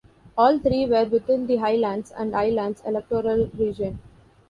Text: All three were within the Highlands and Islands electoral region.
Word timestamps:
All 0.35 0.57
three 0.57 0.87
were 0.87 1.05
within 1.05 1.45
the 1.45 1.57
Highlands 1.57 2.09
and 2.09 2.35
Islands 2.35 2.81
electoral 2.87 3.51
region. 3.55 3.99